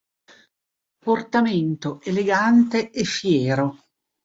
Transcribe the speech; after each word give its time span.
Portamento 1.05 1.89
elegante 2.11 2.79
e 3.01 3.03
fiero. 3.15 3.67